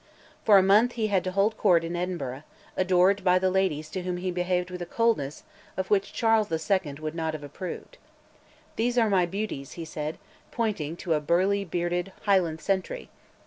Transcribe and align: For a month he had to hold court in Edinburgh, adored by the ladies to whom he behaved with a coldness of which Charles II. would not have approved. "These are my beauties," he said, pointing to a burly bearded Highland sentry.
For 0.43 0.57
a 0.57 0.63
month 0.63 0.93
he 0.93 1.09
had 1.09 1.23
to 1.25 1.31
hold 1.31 1.57
court 1.59 1.83
in 1.83 1.95
Edinburgh, 1.95 2.41
adored 2.75 3.23
by 3.23 3.37
the 3.37 3.51
ladies 3.51 3.87
to 3.89 4.01
whom 4.01 4.17
he 4.17 4.31
behaved 4.31 4.71
with 4.71 4.81
a 4.81 4.85
coldness 4.87 5.43
of 5.77 5.91
which 5.91 6.11
Charles 6.11 6.51
II. 6.51 6.95
would 6.99 7.13
not 7.13 7.35
have 7.35 7.43
approved. 7.43 7.99
"These 8.77 8.97
are 8.97 9.11
my 9.11 9.27
beauties," 9.27 9.73
he 9.73 9.85
said, 9.85 10.17
pointing 10.49 10.97
to 10.97 11.13
a 11.13 11.19
burly 11.21 11.63
bearded 11.65 12.13
Highland 12.23 12.61
sentry. 12.61 13.09